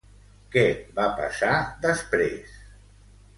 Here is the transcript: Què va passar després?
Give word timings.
Què 0.53 0.63
va 0.99 1.05
passar 1.19 1.51
després? 1.85 2.57